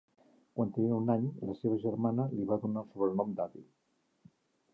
Quan 0.59 0.71
tenia 0.77 0.95
un 1.01 1.11
any, 1.15 1.27
la 1.49 1.57
seva 1.59 1.77
germana 1.83 2.25
li 2.33 2.49
va 2.53 2.59
donar 2.65 2.85
el 2.87 2.91
sobrenom 2.97 3.37
d'Avi. 3.41 3.63